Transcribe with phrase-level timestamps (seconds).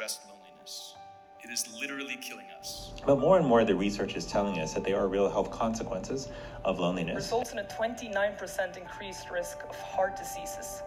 [0.00, 0.94] address loneliness.
[1.44, 2.94] It is literally killing us.
[3.04, 6.28] But more and more, the research is telling us that there are real health consequences
[6.64, 7.16] of loneliness.
[7.16, 10.82] Results in a 29% increased risk of heart diseases.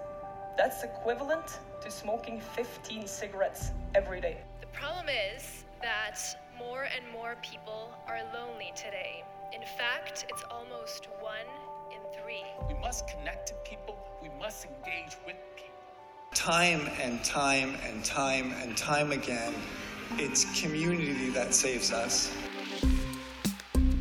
[0.57, 4.37] That's equivalent to smoking 15 cigarettes every day.
[4.61, 6.19] The problem is that
[6.57, 9.23] more and more people are lonely today.
[9.53, 11.45] In fact, it's almost one
[11.91, 12.43] in three.
[12.67, 15.72] We must connect to people, we must engage with people.
[16.33, 19.53] Time and time and time and time again,
[20.17, 22.35] it's community that saves us.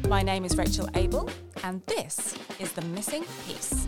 [0.09, 1.29] My name is Rachel Abel,
[1.63, 3.87] and this is The Missing Piece.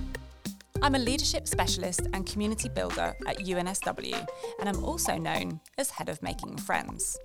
[0.83, 4.27] I'm a leadership specialist and community builder at UNSW,
[4.61, 7.19] and I'm also known as Head of Making Friends.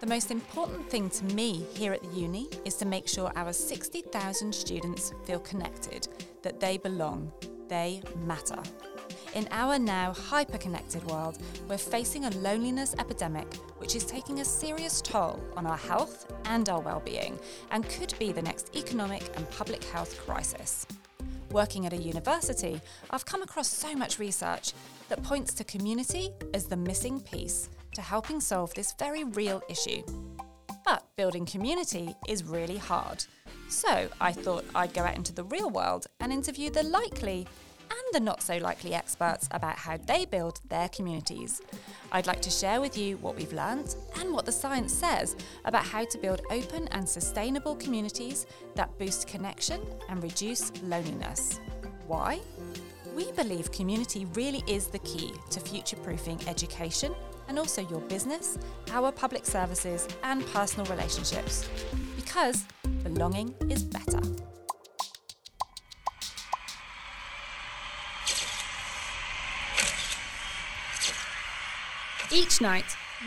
[0.00, 3.52] The most important thing to me here at the uni is to make sure our
[3.52, 6.06] 60,000 students feel connected,
[6.42, 7.32] that they belong,
[7.68, 8.62] they matter.
[9.32, 13.46] In our now hyper connected world, we're facing a loneliness epidemic
[13.78, 17.38] which is taking a serious toll on our health and our well-being
[17.70, 20.84] and could be the next economic and public health crisis.
[21.52, 24.72] Working at a university, I've come across so much research
[25.08, 30.02] that points to community as the missing piece to helping solve this very real issue.
[30.84, 33.24] But building community is really hard.
[33.68, 37.46] So I thought I'd go out into the real world and interview the likely
[37.90, 41.60] and the not so likely experts about how they build their communities.
[42.12, 45.84] I'd like to share with you what we've learned and what the science says about
[45.84, 51.60] how to build open and sustainable communities that boost connection and reduce loneliness.
[52.06, 52.40] Why?
[53.14, 57.14] We believe community really is the key to future proofing education
[57.48, 58.58] and also your business,
[58.92, 61.68] our public services, and personal relationships.
[62.16, 62.64] Because
[63.02, 64.20] belonging is better.
[72.32, 72.84] Each night,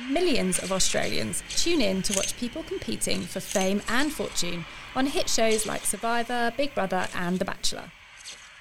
[0.09, 4.64] millions of Australians tune in to watch people competing for fame and fortune
[4.96, 7.91] on hit shows like Survivor, Big Brother, and The Bachelor.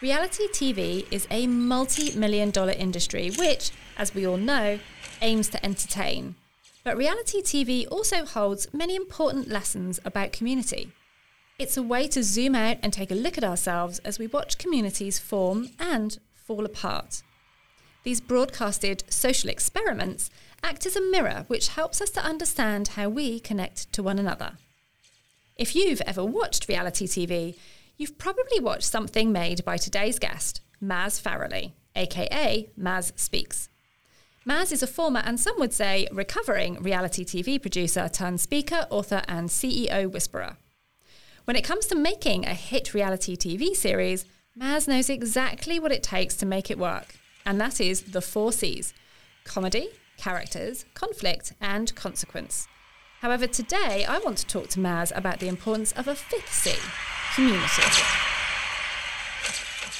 [0.00, 4.80] Reality TV is a multi million dollar industry which, as we all know,
[5.20, 6.34] aims to entertain.
[6.82, 10.90] But reality TV also holds many important lessons about community.
[11.56, 14.58] It's a way to zoom out and take a look at ourselves as we watch
[14.58, 17.22] communities form and fall apart.
[18.04, 20.30] These broadcasted social experiments
[20.62, 24.52] act as a mirror which helps us to understand how we connect to one another.
[25.56, 27.56] If you've ever watched reality TV,
[27.96, 33.68] you've probably watched something made by today's guest, Maz Farrelly, aka Maz Speaks.
[34.44, 39.22] Maz is a former and some would say recovering reality TV producer turned speaker, author,
[39.28, 40.56] and CEO whisperer.
[41.44, 44.24] When it comes to making a hit reality TV series,
[44.58, 47.14] Maz knows exactly what it takes to make it work,
[47.44, 48.94] and that is the four C's
[49.44, 52.68] comedy, characters, conflict, and consequence.
[53.20, 56.72] However, today I want to talk to Maz about the importance of a fifth C
[57.34, 58.41] community.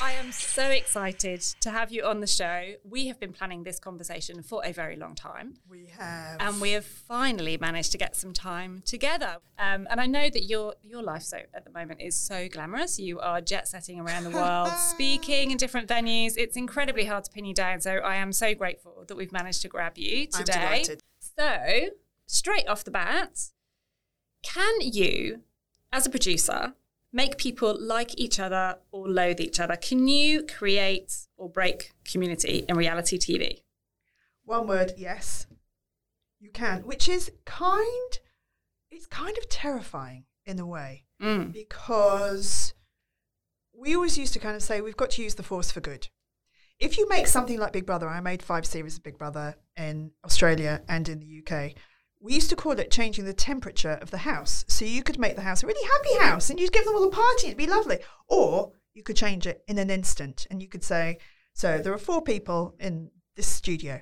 [0.03, 2.73] I am so excited to have you on the show.
[2.83, 5.55] We have been planning this conversation for a very long time.
[5.71, 6.39] We have.
[6.41, 9.37] And we have finally managed to get some time together.
[9.61, 12.99] Um, and I know that your your life so at the moment is so glamorous.
[12.99, 16.33] You are jet setting around the world, speaking in different venues.
[16.37, 17.81] It's incredibly hard to pin you down.
[17.81, 20.85] So I am so grateful that we've managed to grab you today.
[21.21, 21.91] So
[22.27, 23.51] straight off the bat,
[24.43, 25.43] can you,
[25.93, 26.75] as a producer,
[27.13, 29.77] make people like each other or loathe each other?
[29.77, 33.63] Can you create or break community in reality TV?
[34.45, 35.47] One word, yes.
[36.41, 38.19] You can, which is kind
[38.91, 41.53] it's kind of terrifying in a way Mm.
[41.53, 42.75] because
[43.73, 46.09] we always used to kind of say we've got to use the force for good.
[46.81, 50.11] If you make something like Big Brother, I made five series of Big Brother in
[50.25, 51.75] Australia and in the UK.
[52.23, 54.65] We used to call it changing the temperature of the house.
[54.69, 57.05] So you could make the house a really happy house and you'd give them all
[57.05, 57.99] a party, it'd be lovely.
[58.29, 61.19] Or you could change it in an instant and you could say,
[61.53, 64.01] So there are four people in this studio.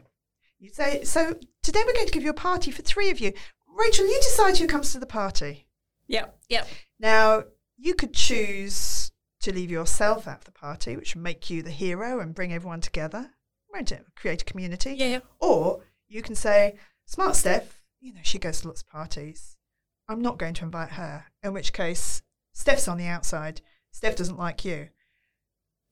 [0.59, 3.33] You'd say, So today we're going to give you a party for three of you.
[3.67, 5.67] Rachel, you decide who comes to the party.
[6.09, 6.69] Yep, yep.
[6.99, 7.45] Now,
[7.79, 11.71] you could choose to leave yourself out of the party, which would make you the
[11.71, 13.31] hero and bring everyone together,
[13.73, 14.05] won't it?
[14.17, 14.93] Create a community.
[14.93, 15.21] Yeah, yeah.
[15.39, 16.75] Or you can say,
[17.07, 19.57] Smart Steph, you know, she goes to lots of parties.
[20.09, 21.27] I'm not going to invite her.
[21.43, 23.61] In which case, Steph's on the outside.
[23.93, 24.89] Steph doesn't like you.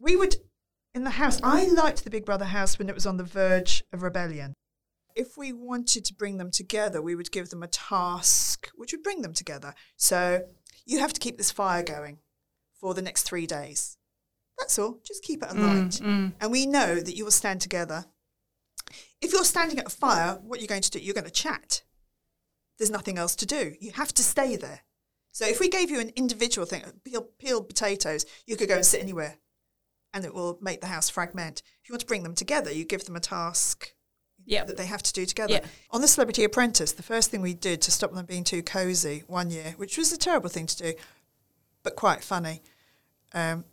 [0.00, 0.37] We would,
[0.94, 3.84] in the house, I liked the Big Brother house when it was on the verge
[3.93, 4.55] of rebellion.
[5.14, 9.02] If we wanted to bring them together, we would give them a task which would
[9.02, 9.75] bring them together.
[9.96, 10.43] So
[10.87, 12.19] you have to keep this fire going
[12.81, 13.96] for the next three days.
[14.58, 15.00] That's all.
[15.05, 15.90] Just keep it alight.
[15.90, 16.32] Mm, mm.
[16.40, 18.06] And we know that you will stand together
[19.20, 20.99] If you're standing at a fire, what are you going to do?
[21.00, 21.82] You're going to chat.
[22.79, 23.75] There's nothing else to do.
[23.81, 24.81] You have to stay there.
[25.33, 28.87] So if we gave you an individual thing, peel, peel potatoes, you could go and
[28.87, 29.37] sit anywhere
[30.15, 31.63] and it will make the house fragment.
[31.83, 33.93] If you want to bring them together, you give them a task
[34.47, 34.65] Yeah.
[34.65, 35.53] that they have to do together.
[35.55, 35.67] Yeah.
[35.91, 39.23] On the Celebrity Apprentice, the first thing we did to stop them being too cozy
[39.27, 40.95] one year, which was a terrible thing to do,
[41.83, 42.63] but quite funny.
[43.35, 43.65] Um,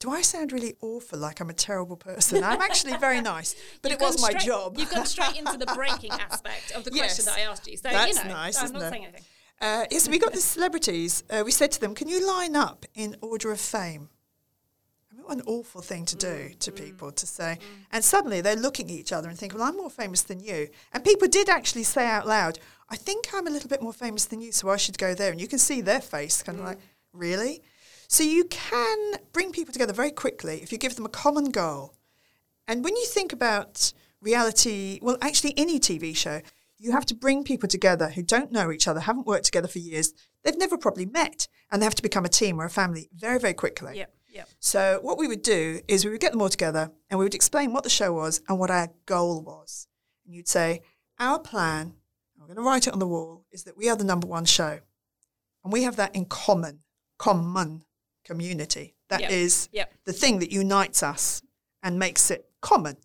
[0.00, 2.44] do I sound really awful like I'm a terrible person?
[2.44, 4.76] I'm actually very nice, but You've it was my straight- job.
[4.78, 7.76] You've gone straight into the breaking aspect of the question that I asked you.
[7.76, 8.90] So, That's you know, nice, I'm isn't not it?
[8.90, 9.24] saying anything.
[9.60, 11.24] Uh, yes, we got the celebrities.
[11.28, 14.08] Uh, we said to them, "Can you line up in order of fame?"
[15.10, 17.58] I mean, what an awful thing to do to people to say.
[17.90, 20.68] And suddenly they're looking at each other and think, "Well, I'm more famous than you."
[20.92, 24.26] And people did actually say out loud, "I think I'm a little bit more famous
[24.26, 26.64] than you, so I should go there." And you can see their face, kind of
[26.64, 26.78] like,
[27.12, 27.60] "Really?"
[28.08, 31.94] So you can bring people together very quickly if you give them a common goal.
[32.66, 36.40] And when you think about reality, well, actually, any TV show,
[36.78, 39.78] you have to bring people together who don't know each other, haven't worked together for
[39.78, 43.10] years, they've never probably met, and they have to become a team or a family
[43.14, 43.98] very, very quickly.
[43.98, 44.48] Yep, yep.
[44.58, 47.34] So, what we would do is we would get them all together and we would
[47.34, 49.86] explain what the show was and what our goal was.
[50.24, 50.80] And you'd say,
[51.18, 51.94] Our plan,
[52.38, 54.46] we're going to write it on the wall, is that we are the number one
[54.46, 54.78] show.
[55.62, 56.80] And we have that in common,
[57.18, 57.84] common
[58.28, 58.94] community.
[59.08, 59.88] That is Yep.
[59.88, 59.94] Yep.
[60.04, 61.42] the thing that unites us
[61.82, 62.96] and makes it common.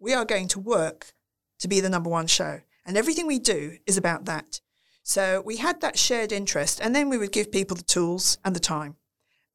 [0.00, 1.12] We are going to work
[1.60, 2.60] to be the number one show.
[2.84, 4.60] And everything we do is about that.
[5.02, 8.54] So we had that shared interest, and then we would give people the tools and
[8.54, 8.96] the time.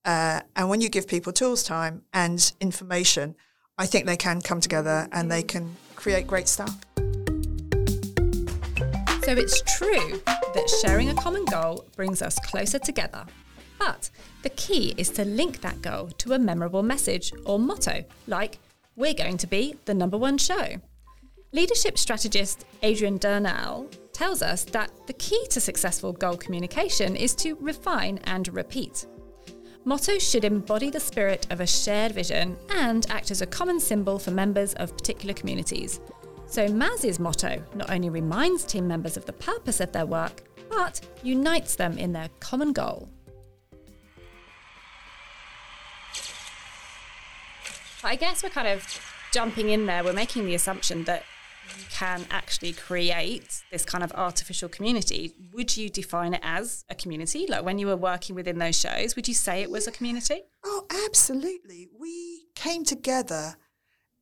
[0.06, 3.36] Uh, and when you give people tools, time, and information,
[3.78, 6.76] I think they can come together and they can create great stuff.
[9.26, 10.22] So it's true
[10.56, 13.26] that sharing a common goal brings us closer together.
[13.86, 14.10] But
[14.44, 18.60] the key is to link that goal to a memorable message or motto, like,
[18.96, 20.78] we're going to be the number one show.
[21.52, 27.56] Leadership strategist Adrian Durnell tells us that the key to successful goal communication is to
[27.56, 29.06] refine and repeat.
[29.84, 34.18] Mottos should embody the spirit of a shared vision and act as a common symbol
[34.18, 36.00] for members of particular communities.
[36.46, 41.02] So Maz's motto not only reminds team members of the purpose of their work, but
[41.22, 43.10] unites them in their common goal.
[48.04, 48.86] I guess we're kind of
[49.32, 50.04] jumping in there.
[50.04, 51.24] We're making the assumption that
[51.78, 55.34] you can actually create this kind of artificial community.
[55.54, 57.48] Would you define it as a community?
[57.48, 60.42] Like when you were working within those shows, would you say it was a community?
[60.64, 61.88] Oh, absolutely.
[61.98, 63.56] We came together,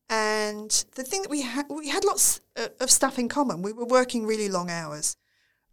[0.09, 2.41] and the thing that we had, we had lots
[2.79, 3.61] of stuff in common.
[3.61, 5.17] We were working really long hours.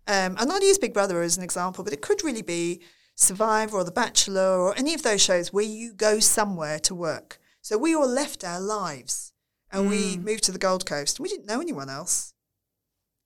[0.06, 2.80] Um, and I'll use Big Brother as an example, but it could really be
[3.14, 7.38] Survivor or The Bachelor or any of those shows where you go somewhere to work.
[7.68, 9.34] So we all left our lives
[9.70, 10.24] and we mm.
[10.24, 11.20] moved to the Gold Coast.
[11.20, 12.32] We didn't know anyone else.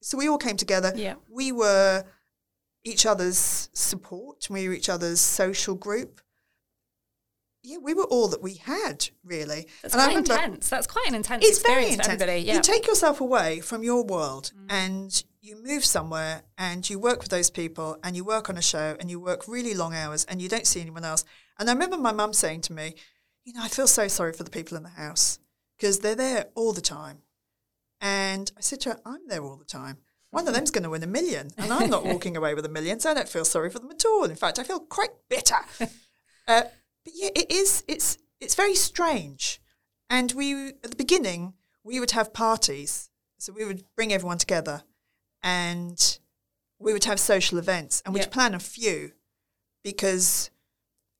[0.00, 0.92] So we all came together.
[0.96, 1.14] Yeah.
[1.30, 2.02] We were
[2.82, 6.20] each other's support, we were each other's social group.
[7.62, 9.68] Yeah, we were all that we had, really.
[9.80, 10.68] That's And I quite remember- intense.
[10.68, 12.20] That's quite an intense it's very intense.
[12.20, 12.56] Yeah.
[12.56, 14.66] You take yourself away from your world mm.
[14.68, 18.62] and you move somewhere and you work with those people and you work on a
[18.62, 21.24] show and you work really long hours and you don't see anyone else.
[21.60, 22.96] And I remember my mum saying to me,
[23.44, 25.38] you know, I feel so sorry for the people in the house
[25.76, 27.18] because they're there all the time.
[28.00, 29.98] And I said to her, I'm there all the time.
[30.30, 32.68] One of them's going to win a million, and I'm not walking away with a
[32.70, 34.24] million, so I don't feel sorry for them at all.
[34.24, 35.56] In fact, I feel quite bitter.
[36.48, 36.62] Uh,
[37.04, 37.84] but yeah, it is.
[37.86, 39.60] It's it's very strange.
[40.10, 44.82] And we at the beginning we would have parties, so we would bring everyone together,
[45.40, 46.18] and
[46.80, 48.32] we would have social events, and we'd Yep.
[48.32, 49.12] plan a few,
[49.84, 50.50] because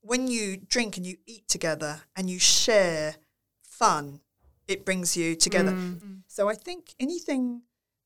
[0.03, 3.17] when you drink and you eat together and you share
[3.63, 4.21] fun,
[4.69, 5.73] it brings you together.
[5.73, 6.01] Mm.
[6.01, 6.23] Mm.
[6.27, 7.63] So I think anything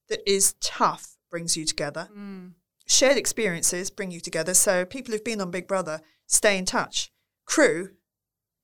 [0.08, 2.08] that is tough brings you together.
[2.16, 2.52] Mm.
[2.86, 4.54] Shared experiences bring you together.
[4.54, 7.10] So people who've been on Big Brother stay in touch.
[7.44, 7.90] Crew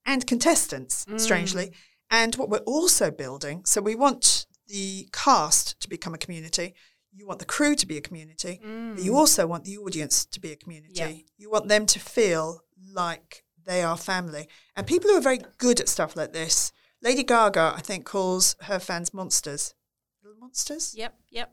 [0.05, 1.73] and contestants, strangely.
[2.11, 6.75] And what we're also building, so we want the cast to become a community.
[7.15, 10.41] You want the crew to be a community, but you also want the audience to
[10.41, 10.95] be a community.
[10.95, 11.13] Yeah.
[11.37, 14.49] You want them to feel like they are family.
[14.77, 16.73] And people who are very good at stuff like this,
[17.03, 19.75] Lady Gaga, I think, calls her fans monsters.
[20.23, 20.95] Little monsters?
[20.97, 21.53] Yep, yep.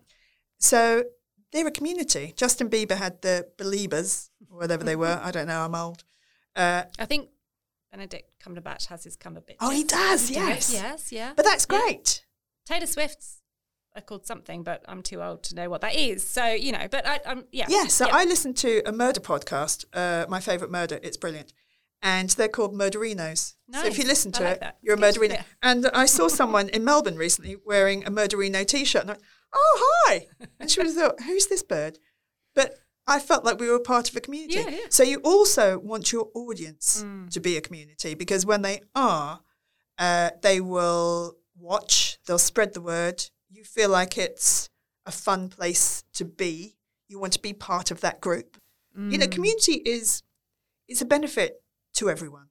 [0.60, 1.04] So
[1.52, 2.34] they're a community.
[2.36, 5.20] Justin Bieber had the Beliebers, or whatever they were.
[5.24, 6.04] I don't know, I'm old.
[6.56, 7.30] Uh, I think
[7.92, 9.56] Benedict Cumberbatch has his Cumberbatch.
[9.60, 10.72] oh, he does, yes.
[10.74, 11.34] Yes, yeah.
[11.36, 11.80] But that's Yeah.
[11.80, 12.26] great.
[12.66, 13.39] Taylor Swift's
[14.00, 16.28] are called something, but I'm too old to know what that is.
[16.28, 17.68] So, you know, but I, I'm, yeah.
[17.70, 18.16] Yeah, so yeah.
[18.16, 21.00] I listened to a murder podcast, uh, my favourite murder.
[21.04, 21.54] It's brilliant.
[22.02, 23.56] and they're called Murderinos.
[23.74, 24.78] So if you listen to like it, that.
[24.82, 25.34] you're a Murderino.
[25.34, 25.44] Yeah.
[25.62, 29.76] And I saw someone in Melbourne recently wearing a Murderino t-shirt, and I went, "Oh,
[30.08, 30.28] hi!"
[30.60, 32.00] And she was thought, "Who's this bird?"
[32.56, 32.76] But
[33.06, 34.60] I felt like we were part of a community.
[34.60, 34.86] Yeah, yeah.
[34.90, 37.30] So you also want your audience Mm.
[37.32, 39.42] to be a community because when they are,
[39.98, 43.26] uh, they will watch, they'll spread the word.
[43.50, 44.70] You feel like it's
[45.06, 46.76] a fun place to be.
[47.08, 48.58] You want to be part of that group.
[48.96, 49.20] You Mm.
[49.20, 50.24] know, community is
[50.88, 51.64] is a benefit
[51.94, 52.50] to everyone.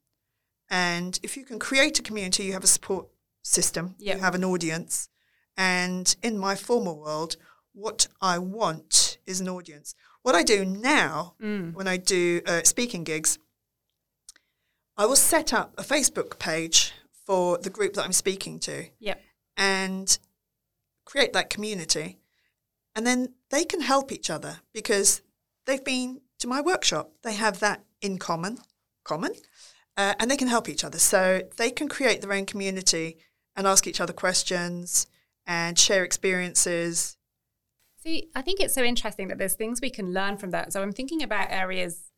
[0.70, 3.08] And if you can create a community, you have a support
[3.42, 4.16] system, Yep.
[4.16, 5.08] you have an audience.
[5.56, 7.36] And in my formal world,
[7.72, 9.94] what I want is an audience.
[10.22, 11.74] What I do now, Mm.
[11.74, 13.38] when I do uh, speaking gigs,
[14.96, 16.92] I will set up a Facebook page
[17.26, 19.20] for the group that I'm speaking to Yep.
[19.56, 20.18] and
[21.08, 22.18] create that community.
[22.94, 25.22] And then they can help each other because
[25.64, 27.12] they've been to my workshop.
[27.22, 28.58] They have that in common,
[29.04, 29.32] common,
[29.96, 30.98] uh, and they can help each other.
[30.98, 33.16] So they can create their own community
[33.56, 35.06] and ask each other questions
[35.46, 37.16] and share experiences.
[38.02, 40.74] See, I think it's so interesting that there's things we can learn from that.
[40.74, 42.10] So I'm thinking about areas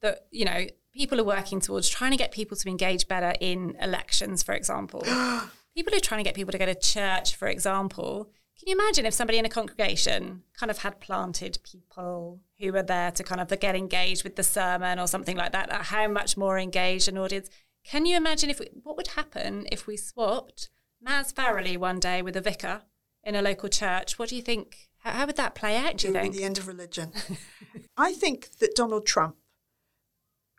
[0.00, 3.76] that, you know, people are working towards trying to get people to engage better in
[3.80, 5.02] elections, for example.
[5.74, 8.30] people who are trying to get people to go to church, for example.
[8.58, 12.82] Can you imagine if somebody in a congregation kind of had planted people who were
[12.82, 15.72] there to kind of get engaged with the sermon or something like that?
[15.72, 17.50] How much more engaged an audience?
[17.84, 20.68] Can you imagine if we, what would happen if we swapped
[21.04, 22.82] Maz Farrelly one day with a vicar
[23.24, 24.18] in a local church?
[24.18, 24.88] What do you think?
[24.98, 25.96] How, how would that play out?
[25.96, 26.34] Do you think?
[26.34, 27.12] the end of religion.
[27.96, 29.36] I think that Donald Trump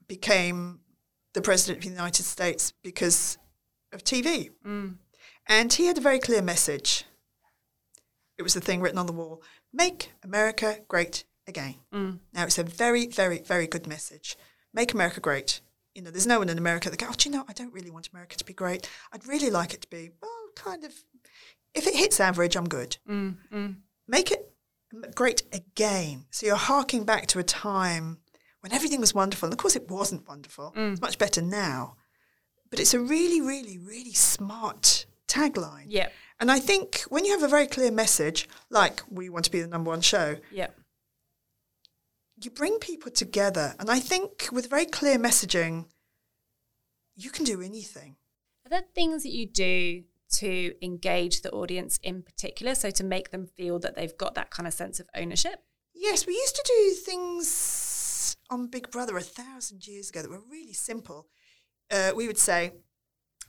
[0.08, 0.82] became
[1.34, 3.38] the president of the United States because
[3.94, 4.50] of TV.
[4.66, 4.96] Mm.
[5.48, 7.06] And he had a very clear message.
[8.38, 11.76] It was the thing written on the wall Make America great again.
[11.94, 12.20] Mm.
[12.34, 14.38] Now, it's a very, very, very good message.
[14.74, 15.62] Make America great.
[15.96, 17.74] You know, there's no one in America that goes, oh, do you know, I don't
[17.74, 18.90] really want America to be great.
[19.12, 20.94] I'd really like it to be, well, kind of,
[21.74, 22.98] if it hits average, I'm good.
[23.10, 23.38] Mm.
[23.52, 23.76] Mm.
[24.08, 24.52] Make it
[25.16, 26.26] great again.
[26.32, 28.20] So you're harking back to a time
[28.62, 29.48] when everything was wonderful.
[29.48, 30.74] And of course, it wasn't wonderful.
[30.76, 30.94] Mm.
[30.94, 31.96] It's much better now.
[32.70, 35.86] But it's a really, really, really smart tagline.
[35.88, 36.10] Yeah.
[36.40, 39.62] And I think when you have a very clear message, like we want to be
[39.62, 40.70] the number one show, Yeah.
[42.42, 43.76] you bring people together.
[43.80, 45.86] And I think with very clear messaging,
[47.16, 48.18] you can do anything.
[48.66, 50.04] Are there things that you do
[50.42, 52.76] to engage the audience in particular?
[52.76, 55.64] So to make them feel that they've got that kind of sense of ownership?
[55.94, 60.42] Yes, we used to do things on Big Brother a thousand years ago that were
[60.50, 61.28] really simple.
[61.92, 62.72] Uh, we would say,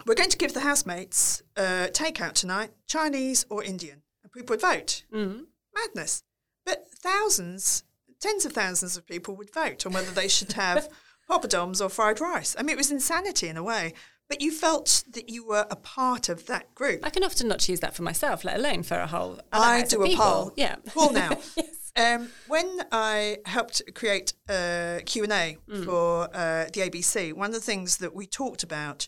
[0.07, 4.03] we're going to give the housemates uh, takeout tonight, Chinese or Indian.
[4.23, 5.05] And people would vote.
[5.13, 5.45] Mm.
[5.75, 6.23] Madness.
[6.67, 7.85] But thousands,
[8.21, 10.89] tens of thousands of people would vote on whether they should have
[11.31, 12.55] poppadoms or fried rice.
[12.59, 13.95] I mean, it was insanity in a way.
[14.29, 17.01] But you felt that you were a part of that group.
[17.03, 19.39] I can often not choose that for myself, let alone for a whole.
[19.53, 20.25] I do a people.
[20.25, 20.53] poll.
[20.57, 20.77] Yeah.
[20.87, 21.37] Poll now.
[21.57, 21.93] yes.
[21.95, 25.85] Um, when I helped create a Q&A Mm.
[25.85, 29.07] for uh, the ABC, one of the things that we talked about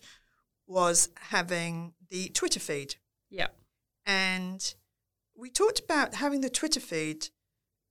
[0.66, 2.96] was having the Twitter feed.
[3.30, 3.48] Yeah.
[4.04, 4.74] And
[5.36, 7.28] we talked about having the Twitter feed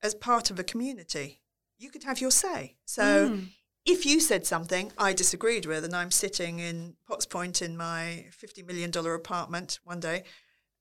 [0.02, 1.42] as part of a community.
[1.78, 2.76] You could have your say.
[2.86, 3.50] So Mm.
[3.86, 8.26] if you said something I disagreed with, and I'm sitting in Potts Point in my
[8.32, 10.24] $50 million apartment one day,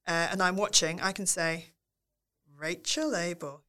[0.07, 1.67] uh, and I'm watching, I can say,
[2.57, 3.63] Rachel Abel,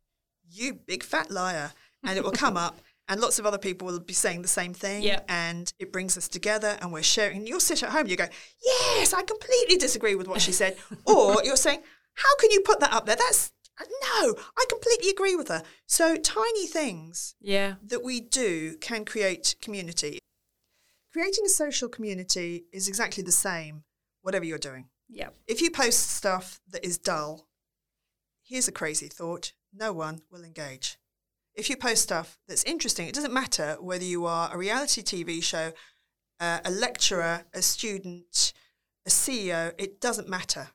[0.48, 1.74] you big fat liar.
[2.04, 4.74] And it will come up, and lots of other people will be saying the same
[4.74, 5.04] thing.
[5.04, 5.22] Yeah.
[5.28, 7.38] And it brings us together, and we're sharing.
[7.38, 8.28] And you'll sit at home you go,
[8.64, 10.78] Yes, I completely disagree with what she said.
[11.06, 11.82] or you're saying,
[12.14, 13.16] How can you put that up there?
[13.16, 15.62] That's no, I completely agree with her.
[15.86, 17.76] So tiny things Yeah.
[17.84, 20.20] that we do can create community.
[21.12, 23.84] Creating a social community is exactly the same,
[24.22, 24.90] whatever you're doing.
[25.10, 25.30] Yeah.
[25.48, 27.48] If you post stuff that is dull,
[28.44, 30.98] here's a crazy thought no one will engage.
[31.56, 35.42] If you post stuff that's interesting, it doesn't matter whether you are a reality TV
[35.42, 35.72] show,
[36.40, 38.52] uh, a lecturer, a student,
[39.06, 40.70] a CEO, it doesn't matter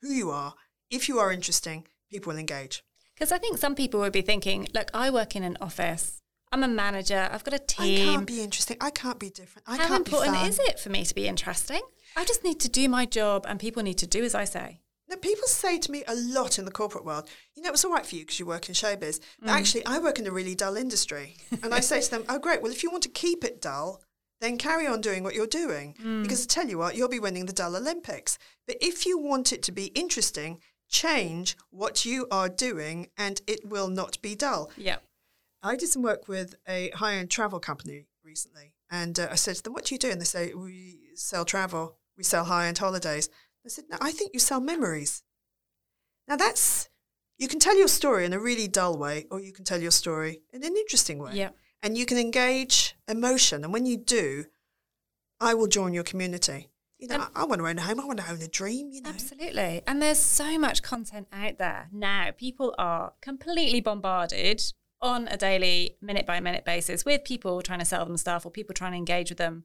[0.00, 0.54] who you are.
[0.90, 2.82] If you are interesting, people will engage.
[3.14, 6.22] Because I think some people would be thinking, look, I work in an office.
[6.52, 7.28] I'm a manager.
[7.30, 8.08] I've got a team.
[8.08, 8.76] I can't be interesting.
[8.80, 9.68] I can't be different.
[9.68, 11.80] I How can't important is it for me to be interesting?
[12.16, 14.80] I just need to do my job and people need to do as I say.
[15.08, 17.92] Now, people say to me a lot in the corporate world, you know, it's all
[17.92, 19.20] right for you because you work in showbiz.
[19.40, 21.36] But actually, I work in a really dull industry.
[21.62, 22.60] and I say to them, oh, great.
[22.62, 24.02] Well, if you want to keep it dull,
[24.40, 25.94] then carry on doing what you're doing.
[26.22, 28.36] Because I tell you what, you'll be winning the Dull Olympics.
[28.66, 33.64] But if you want it to be interesting, change what you are doing and it
[33.68, 34.70] will not be dull.
[34.76, 34.96] Yeah.
[35.62, 39.56] I did some work with a high end travel company recently, and uh, I said
[39.56, 41.96] to them, "What do you do?" And they say, "We sell travel.
[42.16, 43.28] We sell high-end holidays."
[43.66, 45.22] I said, "No, I think you sell memories."
[46.28, 46.88] Now that's
[47.38, 49.90] you can tell your story in a really dull way, or you can tell your
[49.90, 51.32] story in an interesting way.
[51.34, 51.50] Yeah.
[51.82, 54.46] And you can engage emotion, and when you do,
[55.40, 56.70] I will join your community.
[56.98, 58.00] You know, I, I want to own a home.
[58.00, 58.90] I want to own a dream.
[58.90, 59.82] You know, Absolutely.
[59.86, 62.30] And there's so much content out there now.
[62.36, 64.62] People are completely bombarded
[65.02, 68.50] on a daily, minute by minute basis with people trying to sell them stuff or
[68.50, 69.64] people trying to engage with them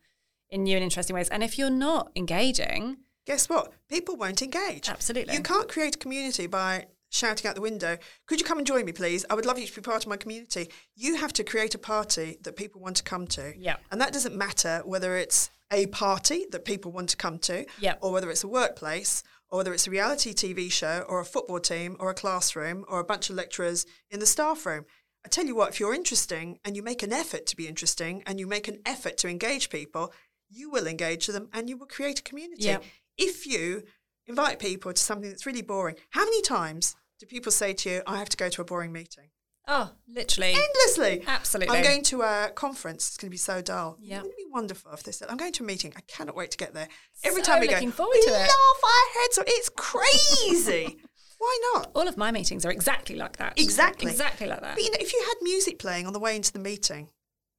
[0.49, 1.29] in new and interesting ways.
[1.29, 3.73] And if you're not engaging, guess what?
[3.89, 4.89] People won't engage.
[4.89, 5.33] Absolutely.
[5.35, 8.85] You can't create a community by shouting out the window, could you come and join
[8.85, 9.25] me, please?
[9.29, 10.69] I would love you to be part of my community.
[10.95, 13.53] You have to create a party that people want to come to.
[13.57, 13.77] Yeah.
[13.91, 17.95] And that doesn't matter whether it's a party that people want to come to, Yeah.
[18.01, 21.59] or whether it's a workplace, or whether it's a reality TV show, or a football
[21.59, 24.85] team, or a classroom, or a bunch of lecturers in the staff room.
[25.25, 28.23] I tell you what, if you're interesting and you make an effort to be interesting
[28.25, 30.13] and you make an effort to engage people,
[30.49, 32.63] you will engage them and you will create a community.
[32.63, 32.79] Yeah.
[33.17, 33.83] If you
[34.27, 38.01] invite people to something that's really boring, how many times do people say to you,
[38.07, 39.29] I have to go to a boring meeting?
[39.67, 40.53] oh, literally.
[40.53, 41.23] Endlessly.
[41.25, 41.77] Absolutely.
[41.77, 43.07] I'm going to a conference.
[43.09, 43.95] It's going to be so dull.
[44.01, 44.17] Yeah.
[44.19, 45.93] It be wonderful if they said, I'm going to a meeting.
[45.95, 46.87] I cannot wait to get there.
[47.23, 48.39] Every So time we go, looking forward we to it.
[48.39, 48.49] laugh
[48.83, 49.45] our heads off.
[49.47, 50.97] It's crazy.
[51.37, 51.91] Why not?
[51.95, 53.59] All of my meetings are exactly like that.
[53.59, 54.11] Exactly.
[54.11, 54.75] Exactly like that.
[54.75, 57.09] But you know, if you had music playing on the way into the meeting,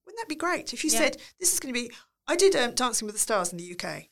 [0.05, 0.75] wouldn't that be great?
[0.75, 0.99] If you Yeah.
[0.99, 1.91] said, this is going to be,
[2.29, 4.05] I did um, Dancing with the Stars in the UK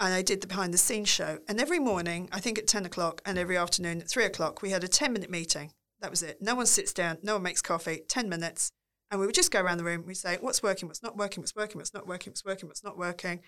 [0.00, 1.38] and I did the behind the scenes show.
[1.48, 4.70] And every morning, I think at 10 o'clock and every afternoon at 3 o'clock, we
[4.70, 5.72] had a 10 minute meeting.
[6.00, 6.40] That was it.
[6.40, 8.70] No one sits down, no one makes coffee, 10 minutes.
[9.10, 10.04] And we would just go around the room.
[10.06, 12.84] We'd say, what's working, what's not working, what's working, what's not working, what's working, what's
[12.84, 13.40] not working.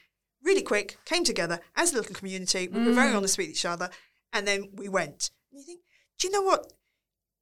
[0.42, 2.66] Really quick, came together as a little community.
[2.66, 3.16] We were very mm.
[3.16, 3.90] honest with each other.
[4.32, 5.30] And then we went.
[5.52, 5.80] And you think,
[6.18, 6.72] do you know what?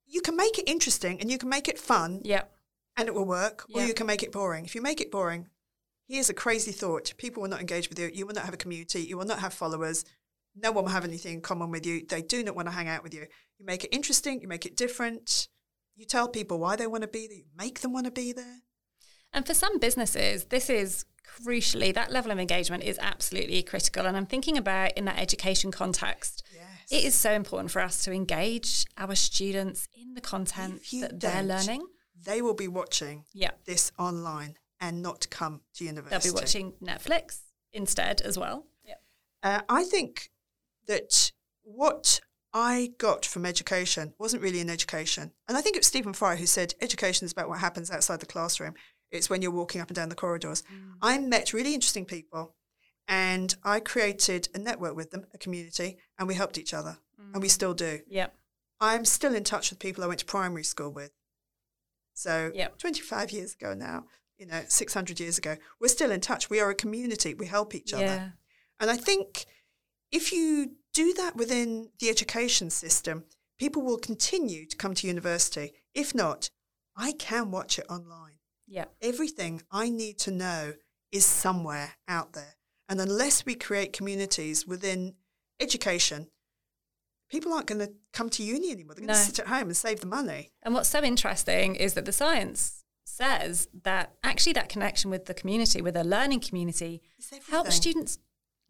[0.06, 2.42] You can make it interesting and you can make it fun yeah.
[2.96, 4.64] and it will work, or you can make it boring.
[4.64, 5.48] If you make it boring,
[6.08, 8.10] here's a crazy thought people will not engage with you.
[8.12, 9.02] You will not have a community.
[9.02, 10.04] You will not have followers.
[10.56, 12.04] No one will have anything in common with you.
[12.08, 13.26] They do not want to hang out with you.
[13.58, 15.48] You make it interesting, you make it different.
[15.94, 18.32] You tell people why they want to be there, you make them want to be
[18.32, 18.62] there.
[19.32, 21.04] And for some businesses, this is
[21.44, 24.06] crucially, that level of engagement is absolutely critical.
[24.06, 26.42] And I'm thinking about in that education context.
[26.54, 26.64] Yes.
[26.90, 31.42] It is so important for us to engage our students in the content that they're
[31.42, 31.86] learning.
[32.24, 33.50] They will be watching Yeah.
[33.66, 36.28] this online and not come to university.
[36.28, 37.40] They'll be watching Netflix
[37.72, 38.66] instead as well.
[38.84, 38.94] Yeah.
[39.42, 40.30] Uh, I think
[40.86, 42.20] that what
[42.52, 45.32] I got from education wasn't really an education.
[45.46, 48.20] And I think it was Stephen Fry who said education is about what happens outside
[48.20, 48.74] the classroom.
[49.10, 50.62] It's when you're walking up and down the corridors.
[51.02, 52.54] I met really interesting people
[53.06, 56.98] and I created a network with them, a community, and we helped each other.
[57.32, 58.00] And we still do.
[58.08, 58.28] Yeah.
[58.80, 61.10] I'm still in touch with people I went to primary school with.
[62.14, 62.78] So Yep.
[62.78, 64.04] 25 years ago now,
[64.38, 66.48] you know, 600 years ago, we're still in touch.
[66.48, 67.34] We are a community.
[67.34, 68.34] We help each other.
[68.80, 69.46] And I think
[70.12, 73.24] if you do that within the education system,
[73.58, 75.72] people will continue to come to university.
[75.94, 76.50] If not,
[76.96, 78.38] I can watch it online.
[78.66, 78.84] Yeah.
[79.02, 80.74] Everything I need to know
[81.10, 82.54] is somewhere out there.
[82.88, 85.14] And unless we create communities within
[85.60, 86.28] education,
[87.30, 88.94] people aren't going to come to uni anymore.
[88.94, 89.26] They're going to No.
[89.26, 90.52] sit at home and save the money.
[90.62, 92.77] And what's so interesting is that the science
[93.08, 97.02] says that actually that connection with the community, with a learning community,
[97.50, 98.18] helps students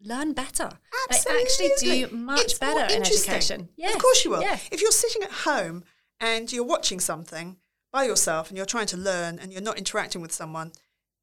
[0.01, 0.69] learn better.
[1.09, 1.33] Absolutely.
[1.33, 3.69] They actually do much It's better in education.
[3.75, 3.95] Yes.
[3.95, 4.41] Of course you will.
[4.41, 4.57] Yeah.
[4.71, 5.83] If you're sitting at home
[6.19, 7.57] and you're watching something
[7.91, 10.71] by yourself and you're trying to learn and you're not interacting with someone,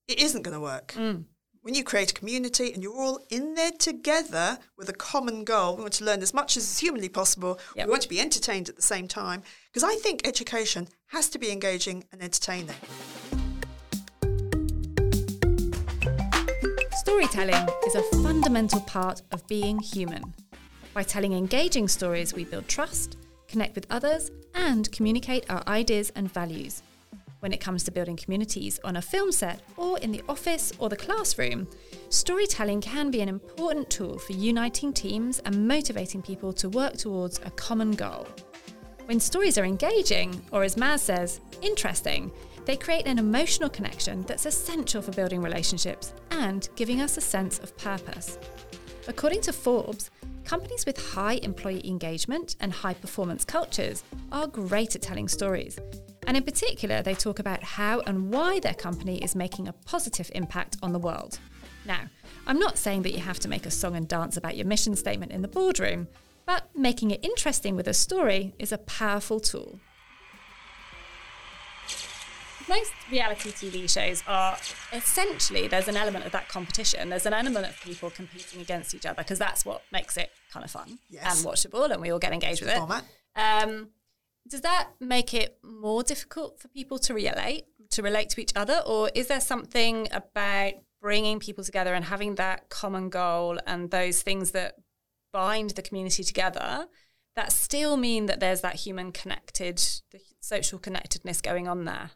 [0.09, 0.95] it isn't going to work.
[0.97, 1.25] Mm.
[1.67, 5.75] When you create a community and you're all in there together with a common goal,
[5.75, 7.59] we want to learn as much as is humanly possible.
[7.75, 7.87] Yep.
[7.87, 9.43] We want to be entertained at the same time.
[9.73, 12.77] Because I think education has to be engaging and entertaining.
[16.99, 20.35] Storytelling is a fundamental part of being human.
[20.95, 23.17] By telling engaging stories, we build trust,
[23.49, 26.85] connect with others, and communicate our ideas and values.
[27.41, 30.89] When it comes to building communities on a film set or in the office or
[30.89, 31.69] the classroom,
[32.09, 37.39] storytelling can be an important tool for uniting teams and motivating people to work towards
[37.45, 38.27] a common goal.
[39.05, 42.33] When stories are engaging, or as Maz says, interesting,
[42.65, 47.59] they create an emotional connection that's essential for building relationships and giving us a sense
[47.61, 48.39] of purpose.
[49.09, 50.11] According to Forbes,
[50.45, 55.79] companies with high employee engagement and high performance cultures are great at telling stories.
[56.27, 60.31] And in particular, they talk about how and why their company is making a positive
[60.35, 61.39] impact on the world.
[61.85, 62.01] Now,
[62.47, 64.97] I'm not saying that you have to make a song and dance about your mission
[64.97, 66.09] statement in the boardroom,
[66.45, 69.79] but making it interesting with a story is a powerful tool.
[72.69, 74.57] most reality TV shows are
[74.93, 77.09] essentially there's an element of that competition.
[77.09, 80.65] There's an element of people competing against each other because that's what makes it kind
[80.65, 81.45] of fun Yes.
[81.45, 82.77] and watchable, and we all get engaged with it.
[82.79, 83.05] Format.
[83.37, 83.91] Um,
[84.49, 88.83] does that make it more difficult for people to relate to relate to each other,
[88.85, 94.23] or is there something about bringing people together and having that common goal and those
[94.23, 94.75] things that
[95.33, 96.89] bind the community together
[97.37, 99.77] that still mean that there's that human connected,
[100.11, 102.11] the social connectedness going on there?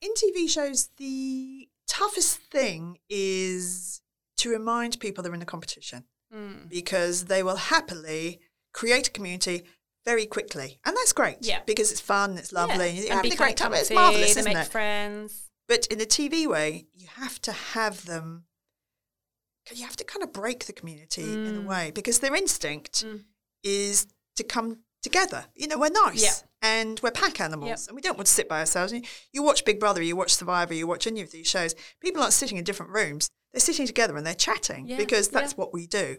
[0.00, 4.00] in TV shows, the toughest thing is
[4.38, 6.66] to remind people they're in a competition hmm.
[6.68, 8.40] because they will happily
[8.72, 9.64] create a community
[10.04, 10.80] very quickly.
[10.84, 11.60] And that's great Yeah.
[11.66, 13.74] because it's fun, it's lovely, Yeah, you're having a great time.
[13.74, 14.70] It's marvellous, isn't make it?
[14.70, 15.50] friends.
[15.68, 18.44] But in a TV way, you have to have them.
[19.72, 21.64] You have to kind of break the community in Mm.
[21.64, 23.04] a way because their instinct
[23.62, 25.46] is to come together.
[25.54, 26.34] You know, we're nice Yeah.
[26.60, 27.88] and we're pack animals Yep.
[27.88, 28.92] and we don't want to sit by ourselves.
[29.32, 31.74] You- watch Big Brother, you watch Survivor, you watch any of these shows.
[32.00, 35.56] People aren't sitting in different rooms; they're sitting together and they're chatting Yeah, because that's
[35.56, 36.18] what we do.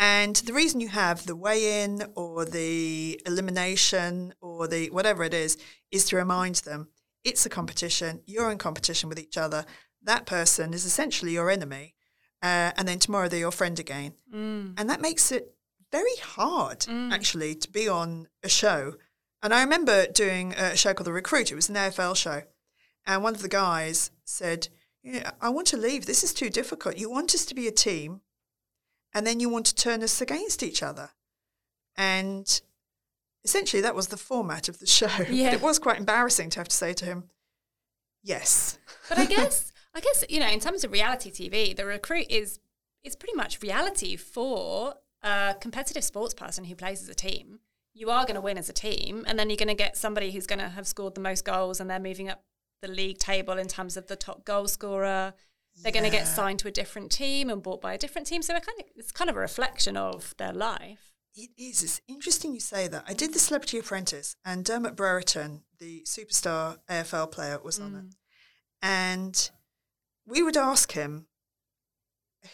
[0.00, 5.34] And the reason you have the weigh in or the elimination or the whatever it
[5.34, 5.58] is,
[5.90, 6.88] is to remind them
[7.22, 8.22] it's a competition.
[8.24, 9.66] You're in competition with each other.
[10.02, 11.94] That person is essentially your enemy.
[12.42, 14.14] Uh, and then tomorrow they're your friend again.
[14.34, 14.72] Mm.
[14.78, 15.54] And that makes it
[15.92, 18.94] very hard, actually, to be on a show.
[19.42, 21.52] And I remember doing a show called The Recruit.
[21.52, 22.42] It was an AFL show.
[23.06, 24.68] And one of the guys said,
[25.02, 26.06] yeah, I want to leave.
[26.06, 26.96] This is too difficult.
[26.96, 28.22] You want us to be a team,
[29.14, 31.10] and then you want to turn us against each other.
[31.96, 32.60] And
[33.44, 35.10] essentially, that was the format of the show.
[35.28, 35.50] Yeah.
[35.50, 37.24] But it was quite embarrassing to have to say to him,
[38.22, 38.78] yes.
[39.08, 42.60] But I guess, I guess you know, in terms of reality TV, the recruit is
[43.02, 47.60] is pretty much reality for a competitive sports person who plays as a team.
[47.94, 50.30] You are going to win as a team, and then you're going to get somebody
[50.30, 52.44] who's going to have scored the most goals, and they're moving up
[52.82, 55.34] the league table in terms of the top goal scorer.
[55.76, 58.42] They're going to get signed to a different team and bought by a different team.
[58.42, 61.12] So kind of, it's kind of a reflection of their life.
[61.34, 61.82] It is.
[61.82, 63.04] It's interesting you say that.
[63.06, 68.04] I did the Celebrity Apprentice, and Dermot Brereton, the superstar AFL player, was on it.
[68.04, 68.10] Mm.
[68.82, 69.50] And
[70.26, 71.26] we would ask him,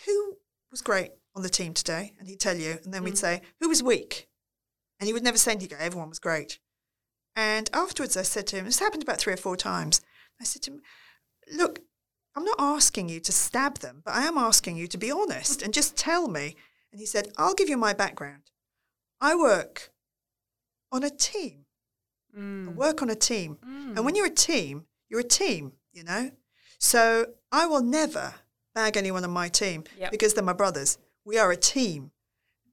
[0.04, 0.36] who
[0.70, 2.12] was great on the team today?
[2.18, 2.78] And he'd tell you.
[2.84, 3.18] And then we'd mm.
[3.18, 4.28] say, who was weak?
[5.00, 5.78] And he would never say anything.
[5.80, 6.58] Everyone was great.
[7.34, 10.00] And afterwards, I said to him, this happened about three or four times.
[10.40, 10.80] I said to him,
[11.52, 11.80] look,
[12.36, 15.62] I'm not asking you to stab them, but I am asking you to be honest
[15.62, 16.54] and just tell me.
[16.92, 18.42] And he said, I'll give you my background.
[19.20, 19.90] I work
[20.92, 21.64] on a team.
[22.36, 22.74] I mm.
[22.74, 23.56] work on a team.
[23.62, 24.18] And when mm.
[24.18, 26.30] you're a team, you're a team, you know?
[26.78, 28.34] So I will never
[28.74, 30.10] bag anyone on my team Yep.
[30.10, 30.98] because they're my brothers.
[31.24, 32.10] We are a team.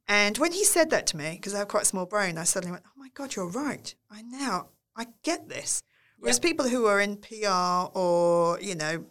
[0.08, 2.44] And when he said that to me, because I have quite a small brain, I
[2.44, 3.96] suddenly went, oh my God, you're right.
[4.12, 5.82] I now, I get this.
[6.20, 9.06] Whereas people who are in PR or, you know,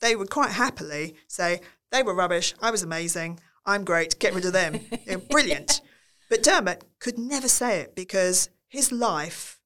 [0.00, 4.44] they would quite happily say, they were rubbish, I was amazing, I'm great, get rid
[4.44, 4.80] of them.
[5.06, 5.80] They're brilliant.
[6.30, 9.60] But Dermot could never say it because his life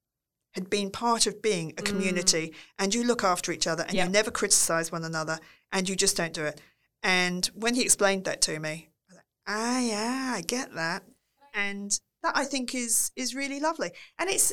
[0.53, 4.05] had been part of being a community and you look after each other and Yeah.
[4.05, 5.39] you never criticize one another
[5.73, 6.61] and you just don't do it.
[7.03, 11.05] And when he explained that to me, I was like, ah, yeah, I get that.
[11.55, 13.93] And that I think is is really lovely.
[14.19, 14.53] And it's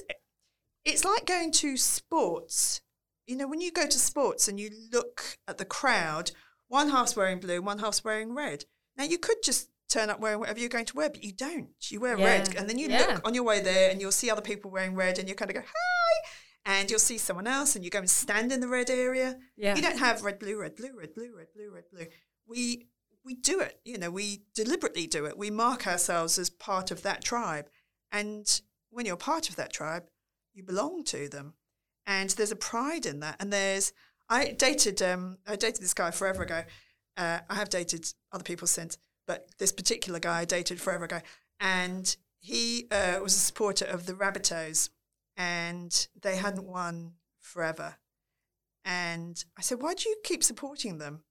[0.85, 2.81] it's like going to sports.
[3.25, 6.31] You know, when you go to sports and you look at the crowd,
[6.67, 8.65] one half's wearing blue, one half's wearing red.
[8.97, 11.69] Now you could just turn up wearing whatever you're going to wear, but you don't.
[11.89, 12.99] You wear red, and then you Yeah.
[12.99, 15.51] look on your way there, and you'll see other people wearing red, and you kind
[15.51, 16.29] of go hi,
[16.65, 19.39] and you'll see someone else, and you go and stand in the red area.
[19.55, 19.75] Yeah.
[19.75, 22.07] You don't have red, blue, red, blue, red, blue, red, blue, red, blue.
[22.47, 22.89] We
[23.23, 23.79] we do it.
[23.83, 25.35] You know, we deliberately do it.
[25.35, 27.69] We mark ourselves as part of that tribe,
[28.11, 28.61] and
[28.91, 30.09] when you're part of that tribe,
[30.53, 31.55] you belong to them,
[32.07, 33.37] and there's a pride in that.
[33.39, 33.93] And there's
[34.29, 36.63] I dated um I dated this guy forever ago.
[37.17, 41.21] Uh, I have dated other people since, but this particular guy I dated forever ago,
[41.59, 44.89] and he uh, was a supporter of the Rabbitohs,
[45.37, 47.95] and they hadn't won forever.
[48.83, 51.23] And I said, "Why do you keep supporting them?"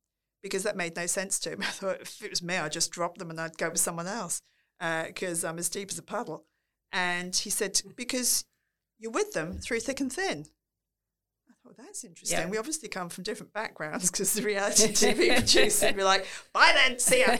[0.42, 1.58] Because that made no sense to him.
[1.62, 4.06] I thought if it was me, I'd just drop them and I'd go with someone
[4.06, 4.40] else
[5.06, 6.46] because I'm as deep as a puddle.
[6.92, 8.46] And he said, "Because
[8.98, 10.46] you're with them through thick and thin."
[11.64, 12.38] Thought that's interesting.
[12.38, 12.48] Yeah.
[12.48, 16.72] We obviously come from different backgrounds because the reality TV producer would be like, "Bye
[16.74, 17.38] then, see ya."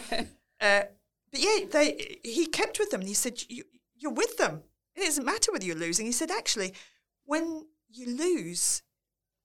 [0.61, 0.83] Uh,
[1.31, 3.65] but yeah, they he kept with them and he said, you,
[3.97, 4.63] "You're with them.
[4.97, 6.73] It doesn't matter whether you're losing." He said, "Actually,
[7.25, 8.83] when you lose."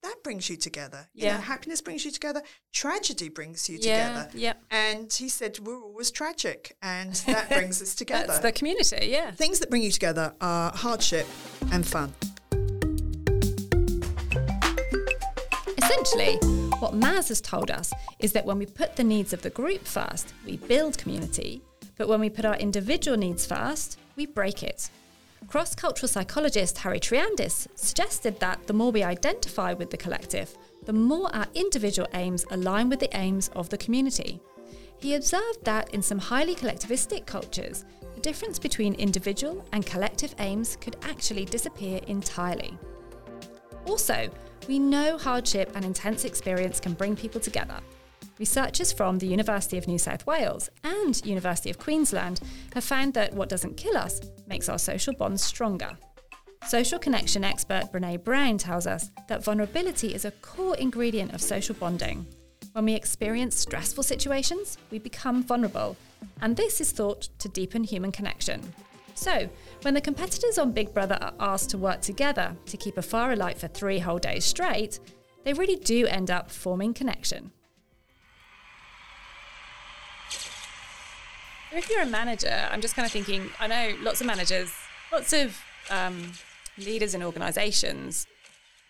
[0.02, 1.10] That brings you together.
[1.14, 2.42] You know, happiness brings you together.
[2.72, 4.30] Tragedy brings you Yeah, together.
[4.34, 4.54] yeah.
[4.72, 6.78] And he said, We're always tragic.
[6.82, 8.28] And that brings us together.
[8.28, 9.32] That's the community, yeah.
[9.32, 11.28] Things that bring you together are hardship
[11.74, 12.14] and fun.
[15.90, 16.36] Essentially,
[16.78, 19.88] what Maz has told us is that when we put the needs of the group
[19.88, 21.64] first, we build community,
[21.98, 24.92] but when we put our individual needs first, we break it.
[25.48, 30.94] Cross cultural psychologist Harry Triandis suggested that the more we identify with the collective, the
[30.94, 34.40] more our individual aims align with the aims of the community.
[35.00, 40.76] He observed that in some highly collectivistic cultures, the difference between individual and collective aims
[40.76, 42.78] could actually disappear entirely.
[43.88, 44.30] Also,
[44.70, 47.80] we know hardship and intense experience can bring people together.
[48.38, 52.40] Researchers from the University of New South Wales and University of Queensland
[52.76, 55.98] have found that what doesn't kill us makes our social bonds stronger.
[56.68, 61.74] Social connection expert Brene Brown tells us that vulnerability is a core ingredient of social
[61.74, 62.28] bonding.
[62.74, 65.98] When we experience stressful situations, we become vulnerable,
[66.42, 68.62] and this is thought to deepen human connection.
[69.16, 69.50] So,
[69.82, 73.32] when the competitors on Big Brother are asked to work together to keep a fire
[73.32, 75.00] alight for three whole days straight,
[75.44, 77.52] they really do end up forming connection.
[81.72, 84.72] If you're a manager, I'm just kind of thinking, I know lots of managers,
[85.12, 85.58] lots of
[85.90, 86.34] um,
[86.78, 88.28] leaders in organizations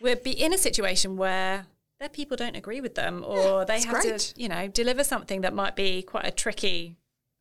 [0.02, 1.66] would be in a situation where
[2.00, 4.20] their people don't agree with them or Yeah, they have great.
[4.20, 6.96] to, you know, deliver something that might be quite a tricky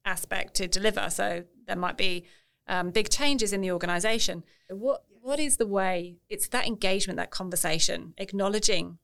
[0.05, 1.09] aspect to deliver.
[1.09, 2.25] So there might be
[2.69, 4.45] um, big changes in the organization.
[4.71, 6.17] What what is the way?
[6.29, 8.99] It's that engagement, that conversation, acknowledging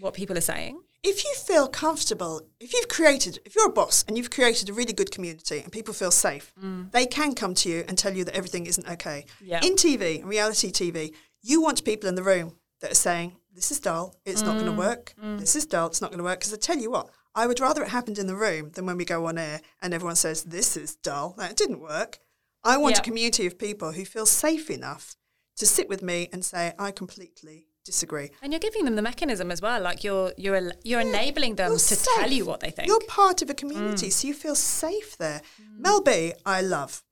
[0.00, 0.80] what people are saying.
[1.02, 4.72] if you feel comfortable, if you've created, if you're a boss and you've created a
[4.72, 6.90] really good community and people feel safe, mm.
[6.90, 9.24] they can come to you and tell you that everything isn't okay.
[9.40, 9.60] Yeah.
[9.64, 13.70] In TV, in reality TV, you want people in the room that are saying, this
[13.70, 14.78] is dull, it's not going to mm.
[14.78, 15.38] work, mm.
[15.38, 16.40] this is dull, it's not going to work.
[16.40, 18.96] Because I tell you what, I would rather it happened in the room than when
[18.96, 22.18] we go on air and everyone says, this is dull, that didn't work.
[22.66, 23.00] I want Yeah.
[23.00, 25.16] a community of people who feel safe enough
[25.56, 28.30] to sit with me and say, I completely disagree.
[28.42, 29.80] And you're giving them the mechanism as well.
[29.80, 32.06] Like you're you're you're enabling them to safe.
[32.16, 32.88] tell you what they think.
[32.88, 34.12] You're part of a community, mm.
[34.12, 35.40] so you feel safe there.
[35.62, 35.78] Mm.
[35.78, 37.02] Mel B, I love.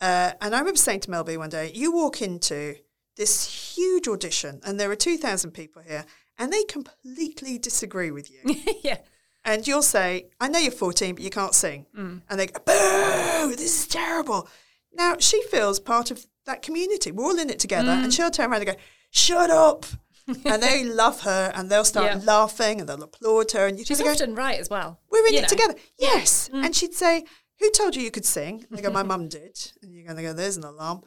[0.00, 2.76] Uh, and I remember saying to Mel B one day, you walk into
[3.16, 6.04] this huge audition, and there are 2,000 people here,
[6.38, 8.56] and they completely disagree with you.
[8.82, 8.98] yeah.
[9.44, 11.86] and you'll say, I know you're 14, but you can't sing.
[11.96, 12.22] Mm.
[12.28, 14.48] And they go, boo, this is terrible.
[14.94, 17.12] Now, she feels part of that community.
[17.12, 17.90] We're all in it together.
[17.90, 18.16] And mm.
[18.16, 19.86] she'll turn around and go, shut up.
[20.44, 22.20] and they love her and they'll start Yeah.
[22.24, 23.66] laughing and they'll applaud her.
[23.66, 25.00] And you She's just go, right as well.
[25.10, 25.48] we're in you it know.
[25.48, 25.74] together.
[25.98, 26.48] Yes.
[26.52, 26.66] Mm.
[26.66, 27.24] And she'd say,
[27.58, 28.64] Who told you you could sing?
[28.68, 29.72] And they go, My mum did.
[29.82, 31.02] And you're going to go, There's an alarm.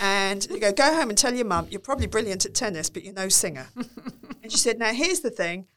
[0.00, 3.04] And you go, Go home and tell your mum, you're probably brilliant at tennis, but
[3.04, 3.68] you're no singer.
[4.42, 5.68] and she said, Now, here's the thing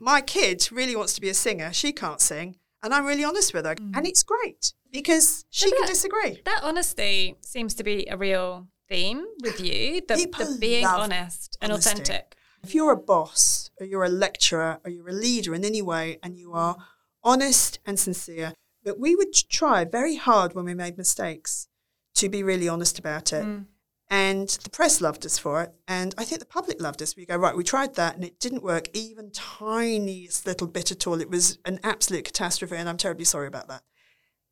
[0.00, 1.72] my kid really wants to be a singer.
[1.72, 2.56] She can't sing.
[2.82, 3.72] And I'm really honest with her.
[3.72, 4.08] And mm.
[4.08, 6.40] it's great because she can that- disagree.
[6.44, 10.00] That honesty seems to be a real theme with you.
[10.06, 11.90] The, the being honest and honesty.
[11.90, 12.36] authentic.
[12.62, 16.18] If you're a boss or you're a lecturer or you're a leader in any way
[16.22, 16.76] and you are
[17.24, 21.68] honest and sincere, but we would try very hard when we made mistakes
[22.14, 23.44] to be really honest about it.
[23.44, 23.66] Mm.
[24.12, 25.72] And the press loved us for it.
[25.88, 27.16] And I think the public loved us.
[27.16, 31.06] We go, right, we tried that and it didn't work even tiniest little bit at
[31.06, 31.18] all.
[31.18, 33.80] It was an absolute catastrophe and I'm terribly sorry about that.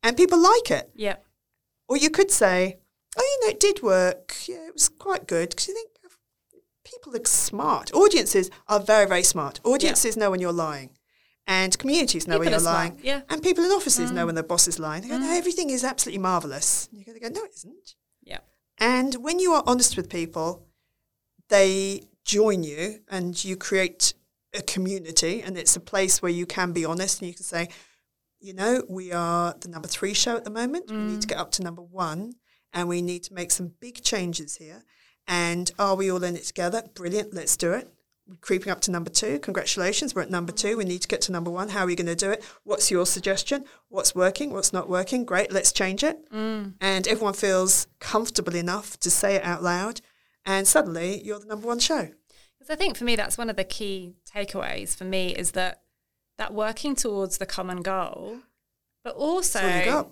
[0.01, 0.89] And people like it.
[0.95, 1.17] Yeah.
[1.87, 2.79] Or you could say,
[3.15, 4.35] oh, you know, it did work.
[4.47, 5.51] Yeah, it was quite good.
[5.51, 5.89] Because you think
[6.83, 7.93] people are smart.
[7.93, 9.59] Audiences are very, very smart.
[9.63, 10.89] Audiences know when you're lying.
[11.45, 12.93] And communities know when you're lying.
[12.93, 13.21] smart, yeah.
[13.29, 15.03] And people in offices know when their boss is lying.
[15.03, 16.89] They go, no, everything is absolutely marvellous.
[16.91, 17.93] And going go, no, it isn't.
[18.81, 20.65] And when you are honest with people,
[21.49, 24.15] they join you and you create
[24.55, 27.69] a community and it's a place where you can be honest and you can say,
[28.39, 30.89] you know, we are the number three show at the moment.
[30.89, 31.29] We need to mm.
[31.29, 32.33] get up to number one
[32.73, 34.83] and we need to make some big changes here.
[35.27, 36.81] And are we all in it together?
[36.95, 37.87] Brilliant, let's do it.
[38.39, 39.39] Creeping up to number two.
[39.39, 40.77] Congratulations, we're at number two.
[40.77, 41.69] We need to get to number one.
[41.69, 42.43] How are we going to do it?
[42.63, 43.65] What's your suggestion?
[43.89, 44.53] What's working?
[44.53, 45.25] What's not working?
[45.25, 46.17] Great, let's change it.
[46.31, 46.75] Mm.
[46.79, 50.01] And everyone feels comfortable enough to say it out loud.
[50.45, 52.09] And suddenly you're the number one show.
[52.57, 55.81] Because I think for me, that's one of the key takeaways for me is that
[56.37, 58.39] that working towards the common goal,
[59.03, 60.11] but also That's all you got.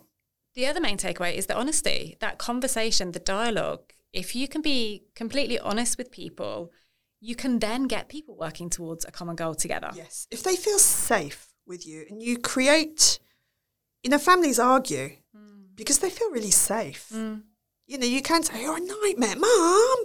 [0.56, 3.94] the other main takeaway is the honesty, that conversation, the dialogue.
[4.14, 6.72] If you can be completely honest with people,
[7.22, 9.92] you can then get people working towards a common goal together.
[9.94, 10.28] Yes.
[10.32, 13.20] If they feel safe with you and you create,
[14.04, 15.76] you know, families argue mm.
[15.76, 17.10] because they feel really safe.
[17.14, 17.44] Mm.
[17.88, 19.98] You know, you can say, You're a nightmare, mom.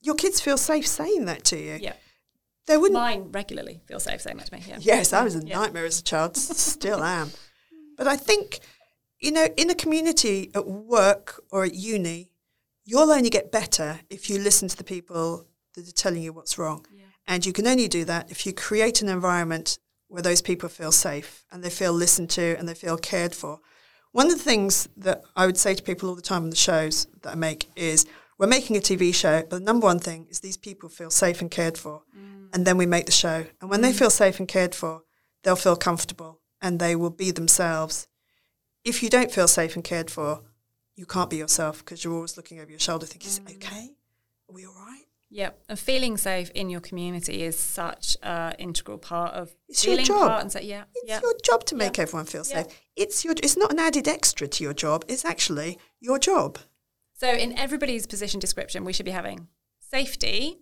[0.00, 1.78] Your kids feel safe saying that to you.
[1.80, 1.94] Yeah.
[2.66, 2.94] They wouldn't.
[2.94, 4.62] Mine regularly feel safe saying that to me.
[4.66, 4.78] Yeah.
[4.80, 5.58] Yes, I was a Yeah.
[5.58, 7.30] nightmare as a child, still am.
[7.96, 8.60] But I think,
[9.20, 12.30] you know, in a community at work or at uni,
[12.84, 16.58] you'll only get better if you listen to the people that are telling you what's
[16.58, 16.86] wrong.
[17.26, 20.92] And you can only do that if you create an environment where those people feel
[20.92, 23.60] safe and they feel listened to and they feel cared for.
[24.12, 26.56] One of the things that I would say to people all the time on the
[26.56, 28.06] shows that I make is
[28.38, 31.40] we're making a TV show, but the number one thing is these people feel safe
[31.40, 32.02] and cared for.
[32.16, 32.54] Mm.
[32.54, 33.46] And then we make the show.
[33.60, 33.84] And when mm.
[33.84, 35.02] they feel safe and cared for,
[35.42, 38.06] they'll feel comfortable and they will be themselves.
[38.84, 40.42] If you don't feel safe and cared for,
[40.96, 43.32] you can't be yourself because you're always looking over your shoulder thinking, mm.
[43.32, 43.90] is it okay?
[44.48, 45.02] Are we all right?
[45.30, 50.06] Yep, and feeling safe in your community is such an integral part of it's feeling
[50.06, 50.28] your job.
[50.28, 51.20] part and say, yeah, it's yeah.
[51.20, 52.02] your job to make yeah.
[52.02, 52.66] everyone feel safe.
[52.68, 52.74] Yeah.
[52.94, 53.34] It's your.
[53.42, 55.04] It's not an added extra to your job.
[55.08, 56.58] It's actually your job.
[57.14, 59.48] So, in everybody's position description, we should be having
[59.80, 60.58] safety,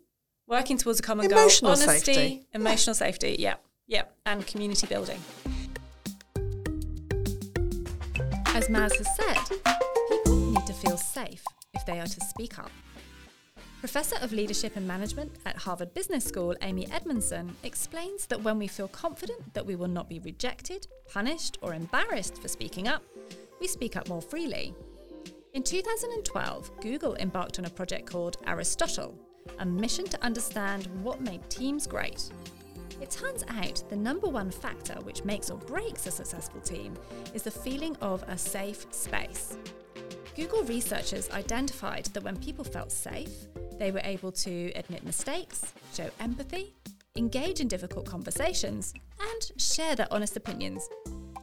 [0.46, 2.46] working towards a common emotional goal, honesty, safety.
[2.54, 2.98] emotional yeah.
[2.98, 3.36] safety.
[3.38, 3.54] Yeah,
[3.86, 5.20] yeah, and community building.
[8.54, 9.91] As Maz has said, people need to
[10.82, 12.70] feel safe if they are to speak up.
[13.78, 18.66] Professor of Leadership and Management at Harvard Business School, Amy Edmondson, explains that when we
[18.66, 23.02] feel confident that we will not be rejected, punished, or embarrassed for speaking up,
[23.60, 24.74] we speak up more freely.
[25.54, 29.14] In 2012, Google embarked on a project called Aristotle,
[29.58, 32.30] a mission to understand what made teams great.
[33.00, 36.94] It turns out the number one factor which makes or breaks a successful team
[37.34, 39.56] is the feeling of a safe space.
[40.34, 43.30] Google researchers identified that when people felt safe,
[43.78, 46.74] they were able to admit mistakes, show empathy,
[47.16, 50.88] engage in difficult conversations, and share their honest opinions.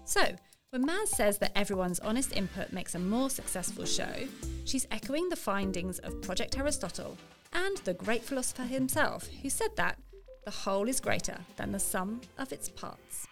[0.06, 0.24] So,
[0.72, 4.28] when Maz says that everyone's honest input makes a more successful show,
[4.66, 7.16] she's echoing the findings of Project Aristotle
[7.54, 10.00] and the great philosopher himself, who said that
[10.46, 13.29] the whole is greater than the sum of its parts.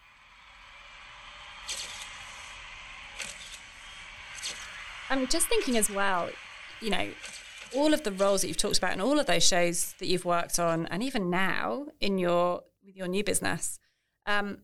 [5.10, 6.30] I'm just thinking as well,
[6.82, 7.10] you know,
[7.76, 10.26] all of the roles that you've talked about and all of those shows that you've
[10.26, 13.80] worked on, and even now in your with your new business,
[14.26, 14.60] um,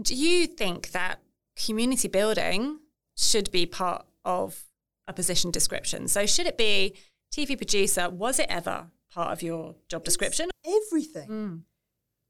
[0.00, 1.20] do you think that
[1.56, 2.78] community building
[3.16, 4.64] should be part of
[5.08, 6.08] a position description?
[6.08, 6.96] So should it be
[7.34, 8.08] TV producer?
[8.10, 10.50] Was it ever part of your job description?
[10.64, 11.28] It's everything.
[11.28, 11.62] Mm.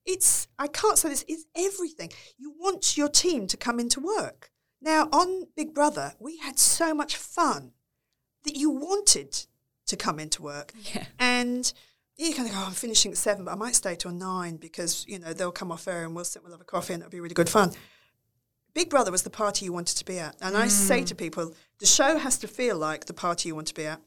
[0.05, 1.25] It's I can't say this.
[1.27, 2.13] It's everything.
[2.39, 4.51] You want your team to come into work.
[4.81, 7.73] Now, on Big Brother, we had so much fun
[8.45, 9.47] that you wanted
[9.87, 10.73] to come into work.
[10.95, 11.07] Yeah.
[11.19, 11.73] And
[12.17, 14.57] you kind of go, oh, I'm finishing at seven, but I might stay till nine
[14.57, 17.03] because, you know, they'll come off air and we'll sit, we'll have a coffee and
[17.03, 17.73] it'll be really good fun.
[18.73, 20.37] Big Brother was the party you wanted to be at.
[20.41, 20.61] And mm.
[20.61, 23.75] I say to people, the show has to feel like the party you want to
[23.75, 24.01] be at,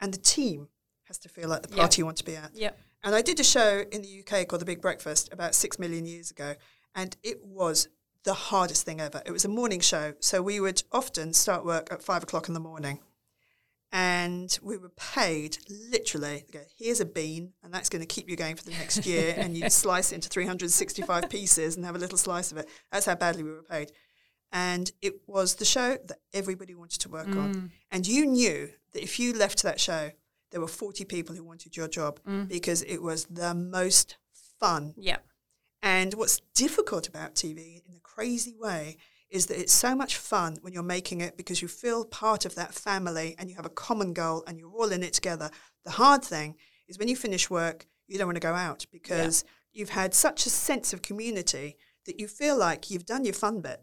[0.00, 0.68] and the team
[1.04, 1.98] has to feel like the party yep.
[1.98, 2.50] you want to be at.
[2.54, 2.78] Yep.
[3.04, 6.06] And I did a show in the UK called The Big Breakfast about six million
[6.06, 6.54] years ago,
[6.94, 7.88] and it was
[8.26, 9.22] the hardest thing ever.
[9.24, 12.54] It was a morning show, so we would often start work at five o'clock in
[12.54, 12.98] the morning.
[13.92, 15.58] And we were paid
[15.90, 19.06] literally, go, here's a bean, and that's going to keep you going for the next
[19.06, 19.32] year.
[19.38, 22.68] and you'd slice it into 365 pieces and have a little slice of it.
[22.90, 23.92] That's how badly we were paid.
[24.52, 27.38] And it was the show that everybody wanted to work mm.
[27.38, 27.70] on.
[27.92, 30.10] And you knew that if you left that show,
[30.50, 32.48] there were 40 people who wanted your job mm.
[32.48, 34.16] because it was the most
[34.58, 34.94] fun.
[34.96, 35.18] Yeah.
[35.86, 38.96] And what's difficult about TV in a crazy way
[39.30, 42.56] is that it's so much fun when you're making it because you feel part of
[42.56, 45.48] that family and you have a common goal and you're all in it together.
[45.84, 46.56] The hard thing
[46.88, 49.78] is when you finish work, you don't want to go out because yeah.
[49.78, 53.60] you've had such a sense of community that you feel like you've done your fun
[53.60, 53.80] bit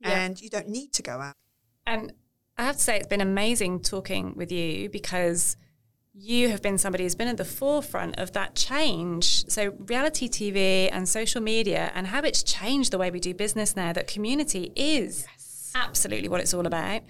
[0.00, 0.20] yeah.
[0.20, 1.34] and you don't need to go out.
[1.88, 2.12] And
[2.56, 5.56] I have to say, it's been amazing talking with you because
[6.14, 9.48] you have been somebody who's been at the forefront of that change.
[9.48, 13.74] So, reality TV and social media and how it's changed the way we do business
[13.76, 15.72] now, that community is yes.
[15.74, 17.02] absolutely what it's all about.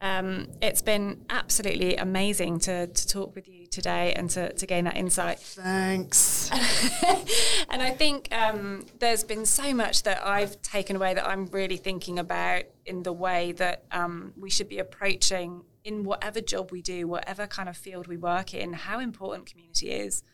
[0.00, 4.84] Um, it's been absolutely amazing to, to talk with you today and to, to gain
[4.84, 5.38] that insight.
[5.38, 6.50] Thanks.
[7.70, 11.78] and I think um, there's been so much that I've taken away that I'm really
[11.78, 16.82] thinking about in the way that um, we should be approaching in whatever job we
[16.82, 20.24] do, whatever kind of field we work in, how important community is.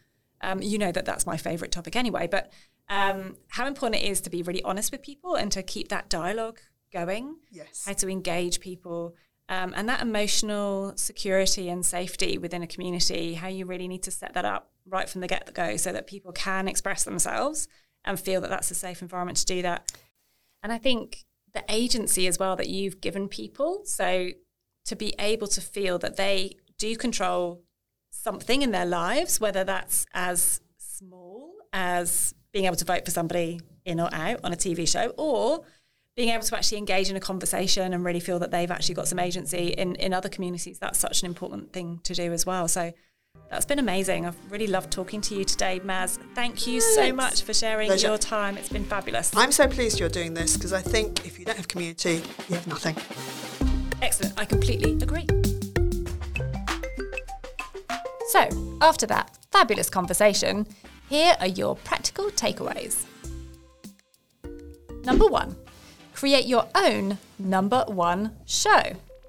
[0.40, 2.50] Um, you know that that's my favorite topic anyway, but
[2.88, 6.08] um, how important it is to be really honest with people and to keep that
[6.08, 6.58] dialogue
[6.90, 7.36] going.
[7.50, 7.84] Yes.
[7.84, 9.14] How to engage people.
[9.48, 14.10] Um, and that emotional security and safety within a community, how you really need to
[14.10, 17.68] set that up right from the get go so that people can express themselves
[18.06, 19.92] and feel that that's a safe environment to do that.
[20.62, 23.82] And I think the agency as well that you've given people.
[23.84, 24.30] So
[24.86, 27.62] to be able to feel that they do control
[28.10, 33.60] something in their lives, whether that's as small as being able to vote for somebody
[33.84, 35.64] in or out on a TV show, or
[36.16, 39.08] being able to actually engage in a conversation and really feel that they've actually got
[39.08, 40.78] some agency in, in other communities.
[40.78, 42.68] That's such an important thing to do as well.
[42.68, 42.92] So
[43.50, 44.26] That's been amazing.
[44.26, 46.18] I've really loved talking to you today, Maz.
[46.34, 48.08] Thank you so much for sharing Pleasure.
[48.08, 48.56] your time.
[48.58, 49.30] It's been fabulous.
[49.34, 52.56] I'm so pleased you're doing this because I think if you don't have community, you
[52.56, 53.71] have nothing.
[54.02, 54.38] Excellent.
[54.38, 55.26] I completely agree.
[58.30, 58.48] So,
[58.80, 60.66] after that fabulous conversation,
[61.08, 63.04] here are your practical takeaways.
[65.04, 65.54] Number one,
[66.14, 68.82] create your own number one show.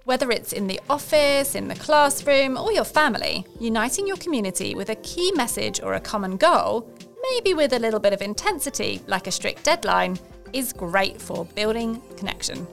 [0.06, 4.90] Whether it's in the office, in the classroom, or your family, uniting your community with
[4.90, 9.28] a key message or a common goal, maybe with a little bit of intensity like
[9.28, 10.18] a strict deadline,
[10.52, 12.68] is great for building connection.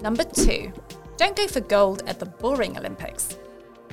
[0.00, 0.72] Number two,
[1.16, 3.36] don't go for gold at the boring Olympics.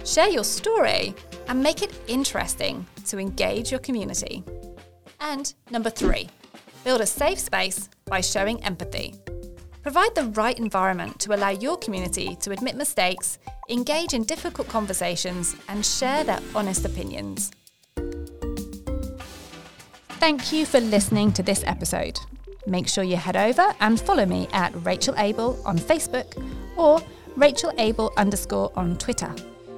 [0.04, 1.16] Share your story
[1.48, 4.44] and make it interesting to engage your community.
[5.20, 6.30] And number three,
[6.84, 9.16] build a safe space by showing empathy.
[9.82, 13.40] Provide the right environment to allow your community to admit mistakes,
[13.70, 17.52] engage in difficult conversations, and share their honest opinions.
[20.20, 22.20] Thank you for listening to this episode.
[22.66, 26.26] Make sure you head over and follow me at Rachel Abel on Facebook
[26.78, 27.00] or
[27.36, 29.34] Rachel Abel underscore on Twitter.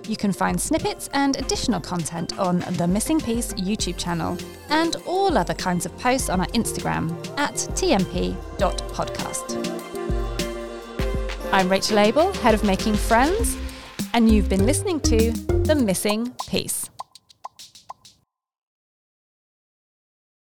[0.07, 4.37] You can find snippets and additional content on the Missing Piece YouTube channel
[4.69, 8.27] and all other kinds of posts on our Instagram at tmp.podcast.
[11.51, 13.57] I'm Rachel Abel, head of Making Friends,
[14.13, 16.89] and you've been listening to The Missing Piece.